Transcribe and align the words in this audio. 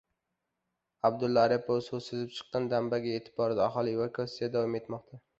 Abdulla 1.09 1.41
Aripov 1.49 1.83
suv 1.87 1.99
sizib 2.05 2.31
chiqqan 2.37 2.65
dambaga 2.71 3.11
yetib 3.11 3.37
bordi. 3.41 3.61
Aholi 3.67 3.93
evakuatsiyasi 3.99 4.51
davom 4.57 4.79
etmoqda 4.81 5.21